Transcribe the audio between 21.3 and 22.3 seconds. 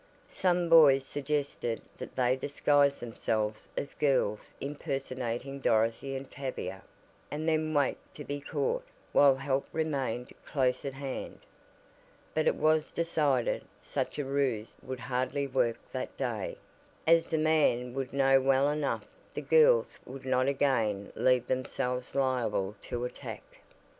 themselves